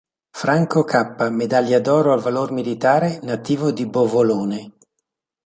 [0.43, 4.61] Franco Cappa, medaglia d'oro al valor militare, nativo di Bovolone.